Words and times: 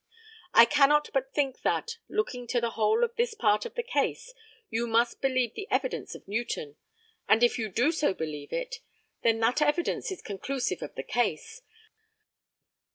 I 0.55 0.65
cannot 0.65 1.11
but 1.13 1.31
think 1.31 1.61
that, 1.61 1.99
looking 2.09 2.47
to 2.47 2.59
the 2.59 2.71
whole 2.71 3.03
of 3.03 3.15
this 3.17 3.35
part 3.35 3.67
of 3.67 3.75
the 3.75 3.83
case, 3.83 4.33
you 4.71 4.87
must 4.87 5.21
believe 5.21 5.53
the 5.53 5.67
evidence 5.69 6.15
of 6.15 6.27
Newton, 6.27 6.75
and 7.27 7.43
if 7.43 7.59
you 7.59 7.69
do 7.69 7.91
so 7.91 8.11
believe 8.11 8.51
it, 8.51 8.77
then 9.21 9.39
that 9.41 9.61
evidence 9.61 10.11
is 10.11 10.23
conclusive 10.23 10.81
of 10.81 10.95
the 10.95 11.03
case. 11.03 11.61